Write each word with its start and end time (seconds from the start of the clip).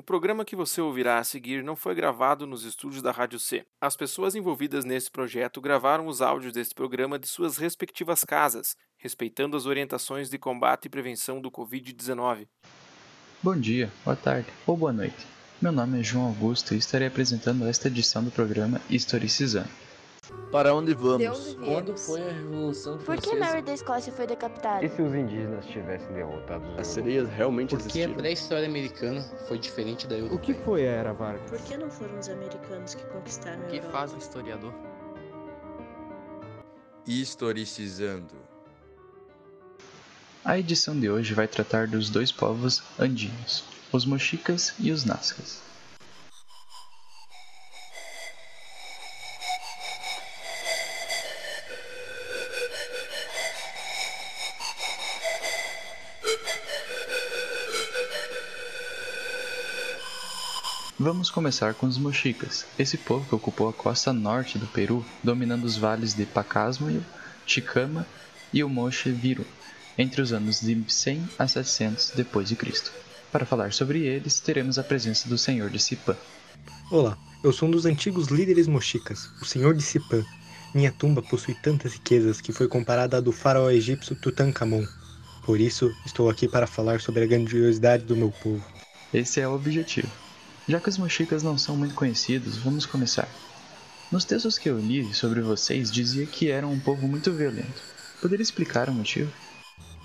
o 0.00 0.02
programa 0.02 0.46
que 0.46 0.56
você 0.56 0.80
ouvirá 0.80 1.18
a 1.18 1.24
seguir 1.24 1.62
não 1.62 1.76
foi 1.76 1.94
gravado 1.94 2.46
nos 2.46 2.64
estúdios 2.64 3.02
da 3.02 3.10
Rádio 3.10 3.38
C. 3.38 3.66
As 3.78 3.98
pessoas 3.98 4.34
envolvidas 4.34 4.82
nesse 4.82 5.10
projeto 5.10 5.60
gravaram 5.60 6.06
os 6.06 6.22
áudios 6.22 6.54
deste 6.54 6.74
programa 6.74 7.18
de 7.18 7.28
suas 7.28 7.58
respectivas 7.58 8.24
casas, 8.24 8.74
respeitando 8.96 9.58
as 9.58 9.66
orientações 9.66 10.30
de 10.30 10.38
combate 10.38 10.86
e 10.86 10.88
prevenção 10.88 11.38
do 11.38 11.50
Covid-19. 11.50 12.48
Bom 13.42 13.54
dia, 13.54 13.92
boa 14.02 14.16
tarde 14.16 14.48
ou 14.66 14.74
boa 14.74 14.90
noite. 14.90 15.26
Meu 15.60 15.70
nome 15.70 16.00
é 16.00 16.02
João 16.02 16.28
Augusto 16.28 16.72
e 16.72 16.78
estarei 16.78 17.06
apresentando 17.06 17.66
esta 17.66 17.88
edição 17.88 18.24
do 18.24 18.30
programa 18.30 18.80
Historicizando. 18.88 19.68
Para 20.50 20.74
onde 20.74 20.94
vamos? 20.94 21.20
De 21.20 21.28
onde? 21.28 21.54
Quando 21.64 21.96
foi 21.96 22.20
a 22.28 22.32
Revolução 22.32 22.98
Por 22.98 23.16
que 23.16 23.22
Francesa? 23.30 23.44
Mary 23.44 23.62
da 23.62 23.72
Escócia 23.72 24.12
foi 24.12 24.26
decapitada? 24.26 24.84
E 24.84 24.88
se 24.88 25.00
os 25.00 25.14
indígenas 25.14 25.64
tivessem 25.66 26.12
derrotado 26.12 26.68
os 26.72 26.78
As 26.80 26.86
sereias 26.88 27.28
realmente 27.30 27.70
Porque 27.70 27.84
a 27.84 27.86
existiram? 27.86 28.14
pré-história 28.14 28.66
americana 28.68 29.22
foi 29.46 29.58
diferente 29.58 30.08
da 30.08 30.16
O 30.16 30.18
europeia. 30.18 30.40
que 30.40 30.54
foi 30.64 30.88
a 30.88 30.90
Era 30.90 31.12
Vargas? 31.12 31.48
Por 31.50 31.60
que 31.60 31.76
não 31.76 31.88
foram 31.88 32.18
os 32.18 32.28
americanos 32.28 32.94
que 32.94 33.04
conquistaram 33.06 33.62
a 33.62 33.66
O 33.66 33.68
que 33.68 33.76
Europa? 33.76 33.92
faz 33.92 34.12
um 34.12 34.18
historiador? 34.18 34.74
Historicizando. 37.06 38.34
A 40.44 40.58
edição 40.58 40.98
de 40.98 41.08
hoje 41.10 41.32
vai 41.32 41.46
tratar 41.46 41.86
dos 41.86 42.10
dois 42.10 42.32
povos 42.32 42.82
andinos, 42.98 43.62
os 43.92 44.04
mochicas 44.04 44.74
e 44.80 44.90
os 44.90 45.04
nazcas. 45.04 45.60
Vamos 61.02 61.30
começar 61.30 61.72
com 61.72 61.86
os 61.86 61.96
mochicas, 61.96 62.66
esse 62.78 62.98
povo 62.98 63.26
que 63.26 63.34
ocupou 63.34 63.70
a 63.70 63.72
costa 63.72 64.12
norte 64.12 64.58
do 64.58 64.66
Peru, 64.66 65.02
dominando 65.24 65.64
os 65.64 65.78
vales 65.78 66.12
de 66.12 66.26
Pacasmayo, 66.26 67.02
Chicama 67.46 68.06
e 68.52 68.62
o 68.62 68.68
Moche 68.68 69.10
Viru, 69.10 69.46
entre 69.96 70.20
os 70.20 70.30
anos 70.30 70.60
de 70.60 70.84
100 70.86 71.26
a 71.38 71.48
700 71.48 72.12
depois 72.14 72.50
de 72.50 72.54
Cristo. 72.54 72.92
Para 73.32 73.46
falar 73.46 73.72
sobre 73.72 74.00
eles, 74.00 74.40
teremos 74.40 74.78
a 74.78 74.84
presença 74.84 75.26
do 75.26 75.38
Senhor 75.38 75.70
de 75.70 75.78
Sipã. 75.78 76.14
Olá, 76.90 77.16
eu 77.42 77.50
sou 77.50 77.66
um 77.66 77.72
dos 77.72 77.86
antigos 77.86 78.26
líderes 78.26 78.68
mochicas, 78.68 79.30
o 79.40 79.46
Senhor 79.46 79.74
de 79.74 79.82
Sipã. 79.82 80.22
Minha 80.74 80.92
tumba 80.92 81.22
possui 81.22 81.54
tantas 81.54 81.94
riquezas 81.94 82.42
que 82.42 82.52
foi 82.52 82.68
comparada 82.68 83.16
à 83.16 83.20
do 83.20 83.32
faraó 83.32 83.70
egípcio 83.70 84.14
Tutankhamon. 84.16 84.84
Por 85.46 85.58
isso, 85.58 85.90
estou 86.04 86.28
aqui 86.28 86.46
para 86.46 86.66
falar 86.66 87.00
sobre 87.00 87.24
a 87.24 87.26
grandiosidade 87.26 88.04
do 88.04 88.14
meu 88.14 88.30
povo. 88.30 88.62
Esse 89.14 89.40
é 89.40 89.48
o 89.48 89.54
objetivo. 89.54 90.10
Já 90.70 90.78
que 90.78 90.88
os 90.88 90.98
mochicas 90.98 91.42
não 91.42 91.58
são 91.58 91.76
muito 91.76 91.96
conhecidos, 91.96 92.56
vamos 92.58 92.86
começar. 92.86 93.28
Nos 94.08 94.24
textos 94.24 94.56
que 94.56 94.70
eu 94.70 94.78
li 94.78 95.12
sobre 95.12 95.40
vocês, 95.40 95.90
dizia 95.90 96.24
que 96.26 96.48
eram 96.48 96.70
um 96.70 96.78
povo 96.78 97.08
muito 97.08 97.32
violento. 97.32 97.82
Poderia 98.22 98.44
explicar 98.44 98.88
o 98.88 98.92
motivo? 98.92 99.32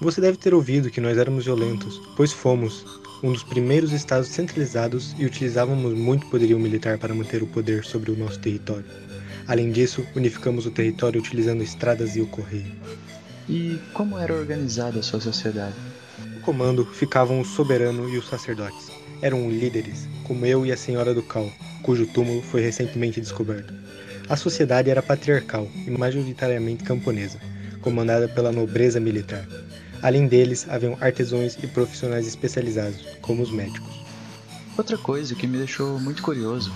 Você 0.01 0.19
deve 0.19 0.39
ter 0.39 0.55
ouvido 0.55 0.89
que 0.89 0.99
nós 0.99 1.19
éramos 1.19 1.45
violentos, 1.45 2.01
pois 2.17 2.33
fomos 2.33 2.83
um 3.21 3.31
dos 3.31 3.43
primeiros 3.43 3.91
estados 3.91 4.29
centralizados 4.29 5.15
e 5.19 5.25
utilizávamos 5.27 5.93
muito 5.93 6.25
poderio 6.31 6.59
militar 6.59 6.97
para 6.97 7.13
manter 7.13 7.43
o 7.43 7.47
poder 7.47 7.85
sobre 7.85 8.09
o 8.09 8.17
nosso 8.17 8.39
território. 8.39 8.89
Além 9.47 9.71
disso, 9.71 10.03
unificamos 10.15 10.65
o 10.65 10.71
território 10.71 11.21
utilizando 11.21 11.61
estradas 11.61 12.15
e 12.15 12.21
o 12.21 12.27
correio. 12.27 12.75
E 13.47 13.79
como 13.93 14.17
era 14.17 14.33
organizada 14.33 14.97
a 14.97 15.03
sua 15.03 15.21
sociedade? 15.21 15.75
No 16.25 16.39
comando 16.39 16.83
ficavam 16.83 17.39
o 17.39 17.45
soberano 17.45 18.09
e 18.09 18.17
os 18.17 18.27
sacerdotes. 18.27 19.04
Eram 19.21 19.49
líderes, 19.49 20.07
como 20.23 20.45
eu 20.45 20.65
e 20.65 20.71
a 20.71 20.77
Senhora 20.77 21.13
do 21.13 21.23
Cal, 21.23 21.51
cujo 21.81 22.07
túmulo 22.07 22.41
foi 22.41 22.61
recentemente 22.61 23.21
descoberto. 23.21 23.73
A 24.27 24.35
sociedade 24.35 24.89
era 24.89 25.01
patriarcal 25.01 25.67
e 25.85 25.91
majoritariamente 25.91 26.83
camponesa, 26.83 27.39
comandada 27.81 28.27
pela 28.27 28.51
nobreza 28.51 28.99
militar. 28.99 29.47
Além 30.01 30.27
deles, 30.27 30.67
haviam 30.69 30.97
artesãos 30.99 31.57
e 31.63 31.67
profissionais 31.67 32.27
especializados, 32.27 33.05
como 33.21 33.41
os 33.41 33.51
médicos. 33.51 34.03
Outra 34.77 34.97
coisa 34.97 35.35
que 35.35 35.47
me 35.47 35.57
deixou 35.57 35.99
muito 35.99 36.21
curioso 36.21 36.73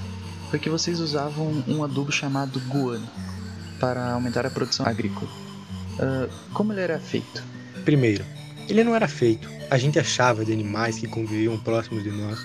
foi 0.50 0.58
que 0.58 0.70
vocês 0.70 1.00
usavam 1.00 1.64
um 1.68 1.84
adubo 1.84 2.12
chamado 2.12 2.60
guano 2.70 3.08
para 3.80 4.14
aumentar 4.14 4.46
a 4.46 4.50
produção 4.50 4.86
agrícola. 4.86 5.30
Ah, 6.00 6.30
como 6.54 6.72
ele 6.72 6.82
era 6.82 7.00
feito? 7.00 7.44
Primeiro, 7.84 8.24
ele 8.68 8.84
não 8.84 8.96
era 8.96 9.08
feito. 9.08 9.59
A 9.72 9.78
gente 9.78 10.00
achava 10.00 10.44
de 10.44 10.52
animais 10.52 10.98
que 10.98 11.08
conviviam 11.08 11.56
próximos 11.60 12.04
de 12.04 12.10
nós, 12.10 12.40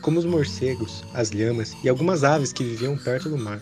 como 0.00 0.18
os 0.18 0.24
morcegos, 0.24 1.04
as 1.12 1.30
lhamas 1.30 1.76
e 1.84 1.90
algumas 1.90 2.24
aves 2.24 2.54
que 2.54 2.64
viviam 2.64 2.96
perto 2.96 3.28
do 3.28 3.36
mar. 3.36 3.60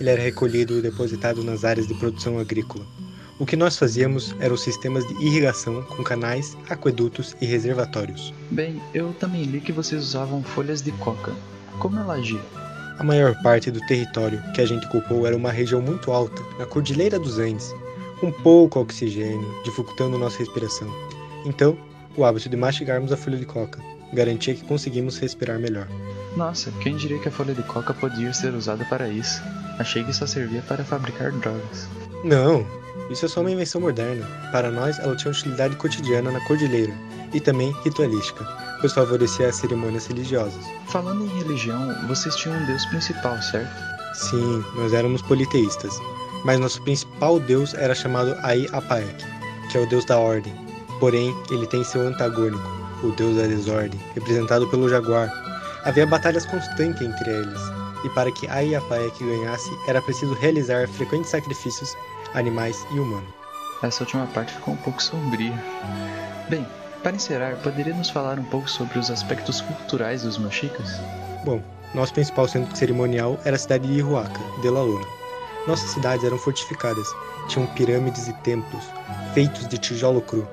Ele 0.00 0.10
era 0.10 0.20
recolhido 0.20 0.76
e 0.76 0.82
depositado 0.82 1.44
nas 1.44 1.64
áreas 1.64 1.86
de 1.86 1.94
produção 1.94 2.40
agrícola. 2.40 2.84
O 3.38 3.46
que 3.46 3.54
nós 3.54 3.78
fazíamos 3.78 4.34
eram 4.40 4.56
sistemas 4.56 5.06
de 5.06 5.14
irrigação 5.24 5.84
com 5.84 6.02
canais, 6.02 6.56
aquedutos 6.68 7.36
e 7.40 7.46
reservatórios. 7.46 8.34
Bem, 8.50 8.82
eu 8.92 9.12
também 9.20 9.44
li 9.44 9.60
que 9.60 9.70
vocês 9.70 10.02
usavam 10.02 10.42
folhas 10.42 10.82
de 10.82 10.90
coca. 10.92 11.32
Como 11.78 11.96
ela 11.96 12.14
agia? 12.14 12.40
A 12.98 13.04
maior 13.04 13.40
parte 13.42 13.70
do 13.70 13.80
território 13.86 14.42
que 14.52 14.60
a 14.60 14.66
gente 14.66 14.84
ocupou 14.86 15.28
era 15.28 15.36
uma 15.36 15.52
região 15.52 15.80
muito 15.80 16.10
alta, 16.10 16.42
na 16.58 16.66
Cordilheira 16.66 17.20
dos 17.20 17.38
Andes, 17.38 17.72
com 18.20 18.32
pouco 18.32 18.80
oxigênio, 18.80 19.48
dificultando 19.64 20.18
nossa 20.18 20.38
respiração. 20.38 20.92
Então, 21.44 21.76
o 22.16 22.24
hábito 22.24 22.48
de 22.48 22.56
mastigarmos 22.56 23.12
a 23.12 23.16
folha 23.16 23.38
de 23.38 23.46
coca 23.46 23.80
garantia 24.12 24.54
que 24.54 24.64
conseguimos 24.64 25.18
respirar 25.18 25.58
melhor. 25.58 25.88
Nossa, 26.36 26.70
quem 26.82 26.96
diria 26.96 27.18
que 27.18 27.28
a 27.28 27.32
folha 27.32 27.54
de 27.54 27.62
coca 27.62 27.94
podia 27.94 28.32
ser 28.32 28.54
usada 28.54 28.84
para 28.84 29.08
isso? 29.08 29.42
Achei 29.78 30.04
que 30.04 30.12
só 30.12 30.26
servia 30.26 30.62
para 30.62 30.84
fabricar 30.84 31.32
drogas. 31.32 31.88
Não, 32.24 32.66
isso 33.10 33.24
é 33.24 33.28
só 33.28 33.40
uma 33.40 33.50
invenção 33.50 33.80
moderna. 33.80 34.26
Para 34.50 34.70
nós, 34.70 34.98
ela 34.98 35.16
tinha 35.16 35.32
utilidade 35.32 35.76
cotidiana 35.76 36.30
na 36.30 36.44
cordilheira 36.46 36.92
e 37.32 37.40
também 37.40 37.74
ritualística, 37.84 38.46
pois 38.80 38.92
favorecia 38.92 39.48
as 39.48 39.56
cerimônias 39.56 40.06
religiosas. 40.06 40.62
Falando 40.88 41.24
em 41.24 41.38
religião, 41.38 41.94
vocês 42.06 42.36
tinham 42.36 42.56
um 42.56 42.66
deus 42.66 42.84
principal, 42.86 43.40
certo? 43.42 43.72
Sim, 44.14 44.62
nós 44.76 44.92
éramos 44.92 45.22
politeístas, 45.22 45.98
mas 46.44 46.60
nosso 46.60 46.82
principal 46.82 47.40
deus 47.40 47.72
era 47.74 47.94
chamado 47.94 48.36
Ai 48.42 48.66
Apaek, 48.72 49.24
que 49.70 49.78
é 49.78 49.80
o 49.80 49.88
deus 49.88 50.04
da 50.04 50.18
ordem. 50.18 50.52
Porém, 51.02 51.36
ele 51.50 51.66
tem 51.66 51.82
seu 51.82 52.00
antagônico, 52.02 52.62
o 53.02 53.10
deus 53.10 53.36
da 53.36 53.48
desordem, 53.48 54.00
representado 54.14 54.68
pelo 54.68 54.88
jaguar. 54.88 55.28
Havia 55.84 56.06
batalhas 56.06 56.46
constantes 56.46 57.02
entre 57.02 57.28
eles, 57.28 57.60
e 58.04 58.08
para 58.10 58.30
que 58.30 58.46
Ai 58.46 58.72
Apaek 58.76 59.18
ganhasse, 59.18 59.68
era 59.88 60.00
preciso 60.00 60.32
realizar 60.34 60.86
frequentes 60.86 61.32
sacrifícios 61.32 61.96
animais 62.34 62.86
e 62.92 63.00
humanos. 63.00 63.34
Essa 63.82 64.04
última 64.04 64.28
parte 64.28 64.52
ficou 64.52 64.74
um 64.74 64.76
pouco 64.76 65.02
sombria. 65.02 65.52
Bem, 66.48 66.64
para 67.02 67.16
encerrar, 67.16 67.56
poderia 67.56 67.94
nos 67.94 68.08
falar 68.08 68.38
um 68.38 68.44
pouco 68.44 68.70
sobre 68.70 68.96
os 69.00 69.10
aspectos 69.10 69.60
culturais 69.60 70.22
dos 70.22 70.38
mochicas? 70.38 71.00
Bom, 71.44 71.60
nosso 71.96 72.14
principal 72.14 72.46
centro 72.46 72.76
cerimonial 72.76 73.40
era 73.44 73.56
a 73.56 73.58
cidade 73.58 73.88
de 73.88 73.94
Ihuaca, 73.94 74.40
de 74.60 74.70
La 74.70 74.82
Luna. 74.82 75.06
Nossas 75.66 75.90
cidades 75.90 76.24
eram 76.24 76.38
fortificadas, 76.38 77.08
tinham 77.48 77.66
pirâmides 77.74 78.28
e 78.28 78.32
templos, 78.34 78.84
feitos 79.34 79.66
de 79.66 79.78
tijolo 79.78 80.20
cru. 80.20 80.46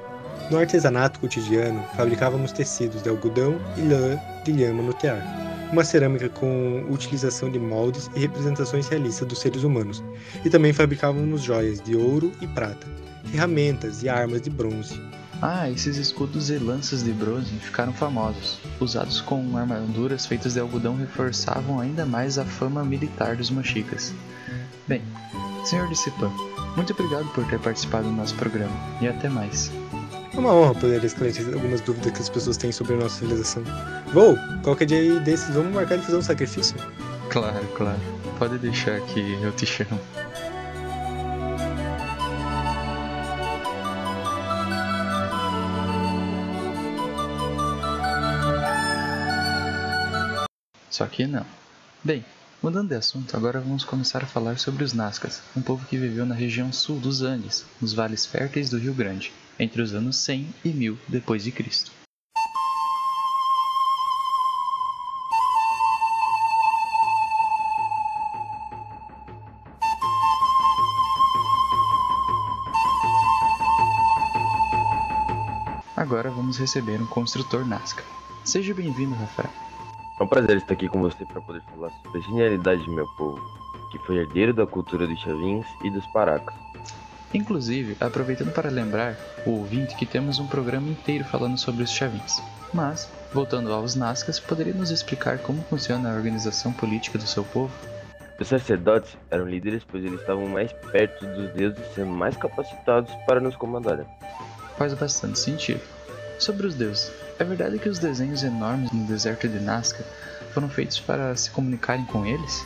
No 0.50 0.58
artesanato 0.58 1.20
cotidiano, 1.20 1.84
fabricávamos 1.96 2.52
tecidos 2.52 3.04
de 3.04 3.10
algodão 3.10 3.60
e 3.78 3.82
lã 3.82 4.20
de 4.44 4.52
lhama 4.52 4.82
no 4.82 4.94
tear. 4.94 5.24
Uma 5.72 5.84
cerâmica 5.84 6.28
com 6.28 6.88
utilização 6.90 7.52
de 7.52 7.60
moldes 7.60 8.10
e 8.16 8.20
representações 8.20 8.88
realistas 8.88 9.28
dos 9.28 9.40
seres 9.40 9.64
humanos. 9.64 10.04
E 10.44 10.50
também 10.50 10.74
fabricávamos 10.74 11.44
joias 11.44 11.80
de 11.80 11.96
ouro 11.96 12.32
e 12.42 12.48
prata, 12.48 12.88
ferramentas 13.26 14.02
e 14.02 14.10
armas 14.10 14.42
de 14.42 14.50
bronze. 14.50 15.00
Ah, 15.40 15.70
esses 15.70 15.98
escudos 15.98 16.50
e 16.50 16.58
lanças 16.58 17.04
de 17.04 17.12
bronze 17.12 17.52
ficaram 17.60 17.94
famosos. 17.94 18.60
Usados 18.80 19.22
com 19.22 19.56
armaduras 19.56 20.26
feitas 20.26 20.56
de 20.56 20.60
algodão 20.60 20.96
reforçavam 20.98 21.80
ainda 21.80 22.08
mais 22.08 22.40
a 22.40 22.44
fama 22.44 22.84
militar 22.84 23.36
dos 23.36 23.52
mochicas. 23.52 24.12
Bem, 24.88 25.04
Senhor 25.64 25.88
Dissipã, 25.88 26.32
muito 26.76 26.92
obrigado 26.92 27.32
por 27.34 27.46
ter 27.46 27.60
participado 27.60 28.06
do 28.06 28.16
nosso 28.16 28.34
programa 28.34 28.76
e 29.00 29.08
até 29.08 29.30
mais. 29.30 29.72
É 30.32 30.38
uma 30.38 30.54
honra 30.54 30.76
poder 30.76 31.04
esclarecer 31.04 31.46
algumas 31.54 31.82
dúvidas 31.82 32.12
que 32.12 32.20
as 32.20 32.30
pessoas 32.30 32.56
têm 32.56 32.72
sobre 32.72 32.94
a 32.94 32.98
nossa 32.98 33.20
civilização. 33.20 33.64
Vou! 34.14 34.38
Qualquer 34.64 34.86
dia 34.86 35.00
aí 35.00 35.20
desses, 35.20 35.54
vamos 35.54 35.74
marcar 35.74 35.98
de 35.98 36.06
fazer 36.06 36.18
um 36.18 36.22
sacrifício? 36.22 36.76
Claro, 37.30 37.66
claro. 37.76 38.00
Pode 38.38 38.58
deixar 38.60 39.02
que 39.02 39.20
eu 39.42 39.52
te 39.54 39.66
chamo. 39.66 40.00
Só 50.90 51.06
que 51.08 51.26
não. 51.26 51.46
Bem, 52.04 52.24
mudando 52.62 52.90
de 52.90 52.96
assunto, 52.96 53.36
agora 53.36 53.60
vamos 53.60 53.84
começar 53.84 54.24
a 54.24 54.28
falar 54.28 54.60
sobre 54.60 54.84
os 54.84 54.94
Nazcas, 54.94 55.42
um 55.56 55.62
povo 55.62 55.86
que 55.88 55.98
viveu 55.98 56.26
na 56.26 56.36
região 56.36 56.72
sul 56.72 57.00
dos 57.00 57.22
Andes, 57.22 57.66
nos 57.82 57.94
vales 57.94 58.26
férteis 58.26 58.70
do 58.70 58.78
Rio 58.78 58.94
Grande, 58.94 59.32
entre 59.60 59.82
os 59.82 59.94
anos 59.94 60.16
100 60.18 60.48
e 60.64 60.70
1000 60.70 60.98
depois 61.08 61.44
de 61.44 61.52
Cristo. 61.52 61.92
Agora 75.96 76.32
vamos 76.32 76.58
receber 76.58 77.02
um 77.02 77.06
construtor 77.06 77.66
Nazca. 77.66 78.04
Seja 78.46 78.74
bem-vindo, 78.74 79.14
Rafael. 79.16 79.50
É 80.20 80.24
um 80.24 80.28
prazer 80.28 80.58
estar 80.58 80.74
aqui 80.74 80.88
com 80.88 81.02
você 81.02 81.26
para 81.26 81.42
poder 81.42 81.62
falar 81.64 81.92
sobre 82.02 82.18
a 82.18 82.22
genialidade 82.22 82.84
de 82.84 82.90
meu 82.90 83.06
povo, 83.18 83.40
que 83.92 84.00
foi 84.00 84.18
herdeiro 84.18 84.54
da 84.54 84.66
cultura 84.66 85.06
dos 85.06 85.20
chavins 85.20 85.66
e 85.84 85.90
dos 85.90 86.06
paracas. 86.08 86.69
Inclusive, 87.34 87.96
aproveitando 88.00 88.52
para 88.52 88.70
lembrar 88.70 89.16
o 89.46 89.52
ouvinte 89.52 89.96
que 89.96 90.06
temos 90.06 90.40
um 90.40 90.48
programa 90.48 90.90
inteiro 90.90 91.24
falando 91.24 91.58
sobre 91.58 91.84
os 91.84 91.92
chavins. 91.92 92.42
Mas, 92.74 93.10
voltando 93.34 93.72
aos 93.72 93.96
Nazcas, 93.96 94.40
poderia 94.40 94.74
nos 94.74 94.90
explicar 94.90 95.38
como 95.40 95.64
funciona 95.64 96.12
a 96.12 96.16
organização 96.16 96.72
política 96.72 97.18
do 97.18 97.28
seu 97.28 97.44
povo? 97.44 97.72
Os 98.40 98.48
sacerdotes 98.48 99.18
eram 99.30 99.46
líderes 99.46 99.84
pois 99.84 100.04
eles 100.04 100.22
estavam 100.22 100.48
mais 100.48 100.72
perto 100.92 101.26
dos 101.26 101.52
deuses 101.52 101.86
sendo 101.94 102.12
mais 102.12 102.38
capacitados 102.38 103.14
para 103.28 103.40
nos 103.40 103.56
comandarem. 103.56 104.06
Faz 104.78 104.94
bastante 104.94 105.38
sentido. 105.38 105.82
Sobre 106.40 106.66
os 106.66 106.74
deuses, 106.74 107.12
é 107.38 107.44
verdade 107.44 107.78
que 107.78 107.90
os 107.90 108.00
desenhos 108.00 108.44
enormes 108.44 108.92
no 108.92 109.06
deserto 109.06 109.48
de 109.48 109.60
Nazca 109.60 110.06
foram 110.54 110.70
feitos 110.70 111.00
para 111.00 111.36
se 111.36 111.52
comunicarem 111.52 112.06
com 112.06 112.26
eles? 112.26 112.66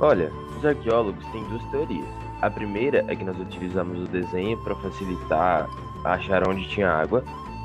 Olha, 0.00 0.28
os 0.58 0.64
arqueólogos 0.64 1.24
têm 1.30 1.48
duas 1.48 1.62
teorias. 1.70 2.23
A 2.40 2.50
primeira 2.50 3.04
é 3.08 3.16
que 3.16 3.24
nós 3.24 3.38
utilizamos 3.38 4.00
o 4.00 4.08
desenho 4.08 4.56
para 4.58 4.74
facilitar 4.76 5.68
achar 6.04 6.46
onde 6.46 6.68
tinha 6.68 6.90
água, 6.90 7.24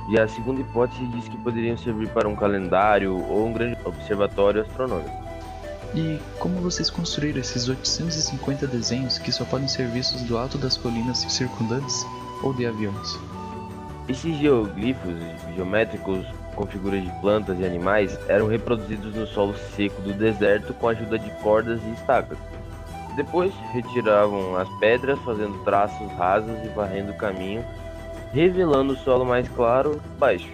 e 0.09 0.19
a 0.19 0.27
segunda 0.27 0.61
hipótese 0.61 1.05
diz 1.07 1.27
que 1.27 1.37
poderiam 1.37 1.77
servir 1.77 2.09
para 2.09 2.27
um 2.27 2.35
calendário 2.35 3.15
ou 3.15 3.47
um 3.47 3.53
grande 3.53 3.77
observatório 3.85 4.61
astronômico. 4.61 5.29
E 5.93 6.19
como 6.39 6.61
vocês 6.61 6.89
construíram 6.89 7.39
esses 7.39 7.67
850 7.67 8.67
desenhos 8.67 9.17
que 9.17 9.31
só 9.31 9.43
podem 9.43 9.67
ser 9.67 9.87
vistos 9.87 10.21
do 10.23 10.37
alto 10.37 10.57
das 10.57 10.77
colinas 10.77 11.19
circundantes 11.19 12.05
ou 12.43 12.53
de 12.53 12.65
aviões? 12.65 13.19
Esses 14.07 14.37
geoglifos 14.37 15.13
geométricos 15.55 16.25
com 16.55 16.65
figuras 16.65 17.03
de 17.03 17.11
plantas 17.21 17.59
e 17.59 17.65
animais 17.65 18.17
eram 18.27 18.47
reproduzidos 18.47 19.15
no 19.15 19.27
solo 19.27 19.55
seco 19.75 20.01
do 20.01 20.13
deserto 20.13 20.73
com 20.73 20.87
a 20.87 20.91
ajuda 20.91 21.19
de 21.19 21.29
cordas 21.41 21.79
e 21.83 21.91
estacas. 21.91 22.37
Depois 23.19 23.53
retiravam 23.73 24.55
as 24.55 24.69
pedras, 24.79 25.19
fazendo 25.25 25.61
traços 25.65 26.09
rasos 26.13 26.57
e 26.63 26.69
varrendo 26.69 27.11
o 27.11 27.17
caminho, 27.17 27.65
revelando 28.31 28.93
o 28.93 28.95
solo 28.95 29.25
mais 29.25 29.45
claro 29.49 30.01
baixo. 30.17 30.47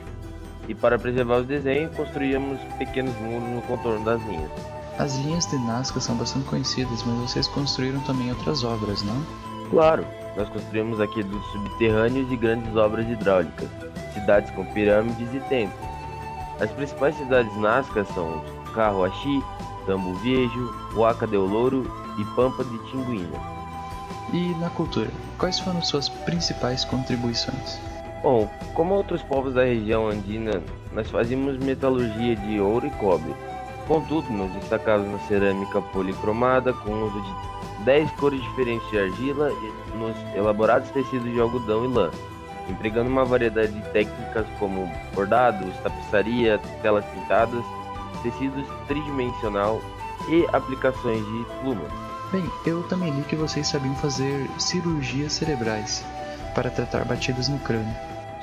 E 0.67 0.73
para 0.73 0.97
preservar 0.97 1.41
os 1.41 1.45
desenhos, 1.45 1.95
construíamos 1.95 2.59
pequenos 2.79 3.15
muros 3.17 3.47
no 3.49 3.61
contorno 3.61 4.03
das 4.03 4.19
linhas. 4.25 4.49
As 4.97 5.15
linhas 5.17 5.45
de 5.45 5.59
Nazca 5.59 5.99
são 5.99 6.15
bastante 6.15 6.47
conhecidas, 6.47 7.03
mas 7.03 7.29
vocês 7.29 7.47
construíram 7.49 7.99
também 7.99 8.31
outras 8.31 8.63
obras, 8.63 9.03
não? 9.03 9.21
Claro, 9.69 10.03
nós 10.35 10.49
construímos 10.49 10.99
aquedutos 10.99 11.45
subterrâneos 11.51 12.31
e 12.31 12.35
grandes 12.35 12.75
obras 12.75 13.07
hidráulicas, 13.07 13.69
cidades 14.11 14.49
com 14.55 14.65
pirâmides 14.73 15.31
e 15.35 15.39
templos. 15.41 15.87
As 16.59 16.71
principais 16.71 17.15
cidades 17.15 17.55
nazcas 17.57 18.07
são 18.07 18.43
Carhuachi, 18.73 19.43
Tambo 19.85 20.15
Viejo, 20.15 20.73
Huaca 20.95 21.27
del 21.27 21.45
Louro 21.45 22.04
e 22.17 22.25
Pampa 22.35 22.63
de 22.63 22.77
Tinguina. 22.89 23.39
E 24.33 24.55
na 24.59 24.69
cultura, 24.69 25.09
quais 25.37 25.59
foram 25.59 25.81
suas 25.81 26.09
principais 26.09 26.83
contribuições? 26.83 27.79
Bom, 28.23 28.49
como 28.73 28.95
outros 28.95 29.21
povos 29.21 29.53
da 29.53 29.63
região 29.63 30.07
andina, 30.07 30.61
nós 30.91 31.09
fazíamos 31.11 31.57
metalurgia 31.57 32.35
de 32.35 32.59
ouro 32.59 32.87
e 32.87 32.89
cobre. 32.91 33.35
Contudo, 33.87 34.31
nos 34.31 34.51
destacamos 34.53 35.07
na 35.11 35.19
cerâmica 35.27 35.79
policromada, 35.79 36.73
com 36.73 36.89
o 36.89 37.05
uso 37.05 37.21
de 37.21 37.83
10 37.85 38.11
cores 38.13 38.41
diferentes 38.41 38.89
de 38.89 38.97
argila 38.97 39.51
e 39.51 39.97
nos 39.97 40.15
elaborados 40.35 40.89
tecidos 40.89 41.31
de 41.31 41.39
algodão 41.39 41.85
e 41.85 41.87
lã, 41.87 42.09
empregando 42.67 43.09
uma 43.09 43.25
variedade 43.25 43.71
de 43.71 43.81
técnicas 43.91 44.47
como 44.57 44.91
bordados, 45.13 45.75
tapeçaria, 45.83 46.57
telas 46.81 47.05
pintadas, 47.05 47.63
tecidos 48.23 48.65
tridimensional 48.87 49.79
e 50.29 50.47
aplicações 50.51 51.23
de 51.23 51.45
plumas. 51.61 52.04
Bem, 52.31 52.43
eu 52.65 52.83
também 52.83 53.11
li 53.11 53.23
que 53.23 53.35
vocês 53.35 53.67
sabiam 53.67 53.95
fazer 53.95 54.49
cirurgias 54.59 55.33
cerebrais 55.33 56.03
para 56.53 56.69
tratar 56.69 57.05
batidas 57.05 57.47
no 57.47 57.59
crânio. 57.59 57.95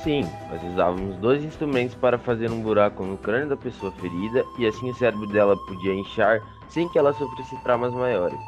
Sim, 0.02 0.28
nós 0.50 0.62
usávamos 0.64 1.16
dois 1.16 1.44
instrumentos 1.44 1.94
para 1.94 2.18
fazer 2.18 2.50
um 2.50 2.60
buraco 2.60 3.04
no 3.04 3.16
crânio 3.16 3.48
da 3.48 3.56
pessoa 3.56 3.92
ferida 3.92 4.44
e 4.58 4.66
assim 4.66 4.90
o 4.90 4.94
cérebro 4.94 5.26
dela 5.26 5.56
podia 5.56 5.94
inchar 5.94 6.40
sem 6.68 6.88
que 6.88 6.98
ela 6.98 7.12
sofresse 7.12 7.56
traumas 7.62 7.92
maiores. 7.92 8.38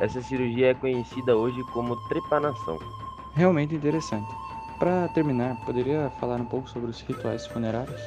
Essa 0.00 0.22
cirurgia 0.22 0.70
é 0.70 0.74
conhecida 0.74 1.36
hoje 1.36 1.62
como 1.72 1.96
trepanação. 2.08 2.78
Realmente 3.34 3.74
interessante. 3.74 4.28
Para 4.78 5.08
terminar, 5.08 5.56
poderia 5.64 6.10
falar 6.20 6.40
um 6.40 6.44
pouco 6.44 6.68
sobre 6.68 6.90
os 6.90 7.00
rituais 7.00 7.46
funerários? 7.46 8.00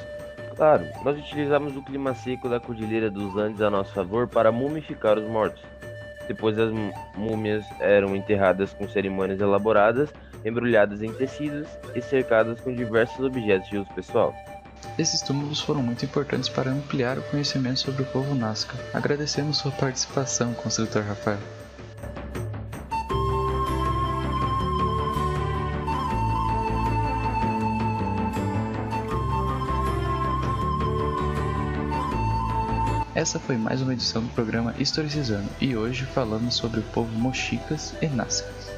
Claro, 0.56 0.84
nós 1.04 1.18
utilizamos 1.18 1.76
o 1.76 1.82
clima 1.82 2.14
seco 2.14 2.48
da 2.48 2.60
Cordilheira 2.60 3.10
dos 3.10 3.36
Andes 3.36 3.62
a 3.62 3.70
nosso 3.70 3.92
favor 3.94 4.26
para 4.26 4.52
mumificar 4.52 5.16
os 5.16 5.28
mortos. 5.28 5.62
Depois 6.28 6.58
as 6.58 6.70
múmias 7.16 7.64
eram 7.80 8.14
enterradas 8.14 8.72
com 8.74 8.86
cerimônias 8.88 9.40
elaboradas, 9.40 10.10
embrulhadas 10.44 11.02
em 11.02 11.12
tecidos 11.12 11.66
e 11.94 12.00
cercadas 12.00 12.60
com 12.60 12.72
diversos 12.72 13.24
objetos 13.24 13.68
de 13.68 13.78
uso 13.78 13.90
pessoal. 13.94 14.34
Esses 14.98 15.22
túmulos 15.22 15.60
foram 15.60 15.82
muito 15.82 16.04
importantes 16.04 16.48
para 16.48 16.70
ampliar 16.70 17.18
o 17.18 17.22
conhecimento 17.22 17.80
sobre 17.80 18.02
o 18.02 18.06
povo 18.06 18.34
Nazca. 18.34 18.76
Agradecemos 18.92 19.56
sua 19.56 19.72
participação, 19.72 20.54
construtor 20.54 21.02
Rafael. 21.02 21.38
Essa 33.18 33.40
foi 33.40 33.56
mais 33.56 33.82
uma 33.82 33.94
edição 33.94 34.22
do 34.22 34.28
programa 34.28 34.72
Historicizando 34.78 35.48
e 35.60 35.76
hoje 35.76 36.04
falamos 36.04 36.54
sobre 36.54 36.78
o 36.78 36.84
povo 36.84 37.10
Mochicas 37.18 37.92
e 38.00 38.06
Nazcas. 38.06 38.70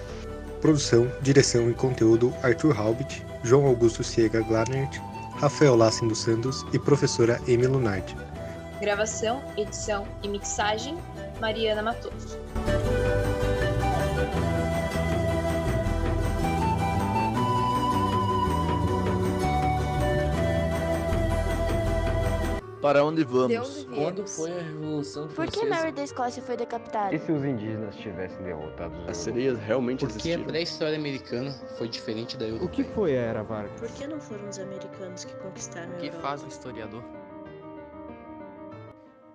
Produção, 0.62 1.12
direção 1.20 1.68
e 1.68 1.74
conteúdo 1.74 2.32
Arthur 2.42 2.74
Halbit, 2.74 3.22
João 3.44 3.66
Augusto 3.66 4.02
Ciega 4.02 4.40
Glanert, 4.40 4.98
Rafael 5.36 5.76
Lassen 5.76 6.08
dos 6.08 6.22
Santos 6.22 6.64
e 6.72 6.78
professora 6.78 7.38
Amy 7.42 7.66
Lunardi. 7.66 8.16
Gravação, 8.80 9.42
edição 9.58 10.08
e 10.22 10.28
mixagem, 10.28 10.96
Mariana 11.38 11.82
Matoso. 11.82 12.38
Para 22.80 23.04
onde 23.04 23.22
vamos? 23.24 23.84
Onde 23.86 23.94
Quando 23.94 24.26
foi 24.26 24.50
a 24.58 24.62
Revolução 24.62 25.28
Por 25.28 25.46
que 25.46 25.52
Francesa? 25.60 25.74
Mary 25.74 25.92
da 25.92 26.02
Escócia 26.02 26.42
foi 26.42 26.56
decapitada? 26.56 27.14
E 27.14 27.18
se 27.18 27.30
os 27.30 27.44
indígenas 27.44 27.94
tivessem 27.96 28.42
derrotado 28.42 28.94
os 29.02 29.08
As 29.10 29.16
sereias 29.18 29.58
realmente 29.60 30.00
Porque 30.00 30.14
a 30.14 30.16
existiram? 30.16 30.44
pré-história 30.44 30.96
americana 30.98 31.52
foi 31.76 31.88
diferente 31.88 32.38
da 32.38 32.46
O 32.46 32.48
europeia. 32.48 32.70
que 32.70 32.84
foi 32.84 33.16
a 33.18 33.20
Era 33.20 33.42
Vargas? 33.42 33.78
Por 33.78 33.90
que 33.90 34.06
não 34.06 34.18
foram 34.18 34.48
os 34.48 34.58
americanos 34.58 35.24
que 35.24 35.34
conquistaram 35.36 35.92
a 35.92 35.96
O 35.96 35.98
que 35.98 36.06
Europa? 36.06 36.22
faz 36.22 36.42
um 36.42 36.48
historiador? 36.48 37.04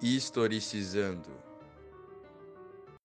Historicizando. 0.01 1.29